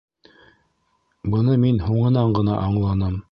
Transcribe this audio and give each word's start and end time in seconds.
Быны 1.35 1.59
мин 1.67 1.79
һуңынан 1.91 2.35
ғына 2.41 2.61
аңланым. 2.65 3.19